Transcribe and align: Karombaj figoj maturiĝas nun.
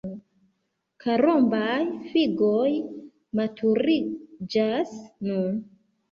Karombaj 1.03 1.81
figoj 2.13 2.69
maturiĝas 3.41 4.95
nun. 5.29 5.61